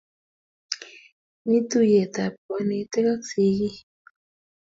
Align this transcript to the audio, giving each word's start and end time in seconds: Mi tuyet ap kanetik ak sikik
Mi 1.47 1.59
tuyet 1.69 2.15
ap 2.25 2.35
kanetik 2.47 3.07
ak 3.13 3.21
sikik 3.29 3.75